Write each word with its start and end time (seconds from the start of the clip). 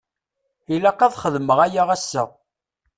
Ilaq 0.75 0.99
ad 1.05 1.13
xedmeɣ 1.23 1.59
aya 1.65 1.83
ass-a. 1.95 2.23